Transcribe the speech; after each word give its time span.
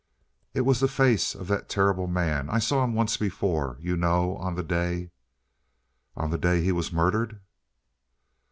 "It 0.55 0.61
was 0.61 0.79
the 0.79 0.87
face 0.87 1.35
of 1.35 1.47
that 1.49 1.69
terrible 1.69 2.07
man. 2.07 2.49
I 2.49 2.57
saw 2.57 2.83
him 2.83 2.95
once 2.95 3.17
before, 3.17 3.77
you 3.79 3.95
know. 3.95 4.35
On 4.37 4.55
the 4.55 4.63
day" 4.63 5.11
"On 6.17 6.31
the 6.31 6.39
day 6.39 6.63
he 6.63 6.71
was 6.71 6.91
murdered!" 6.91 7.39